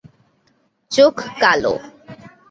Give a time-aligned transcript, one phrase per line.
[0.91, 1.73] চোখ কালো।